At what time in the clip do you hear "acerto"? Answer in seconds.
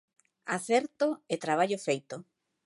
0.55-1.07